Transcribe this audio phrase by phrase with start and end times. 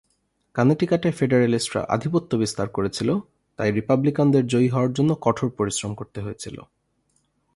[0.55, 3.09] কানেটিকাটে ফেডারেলিস্টরা আধিপত্য বিস্তার করেছিল,
[3.59, 6.57] তাই রিপাবলিকানদের জয়ী হওয়ার জন্য কঠোর পরিশ্রম করতে হয়েছিল।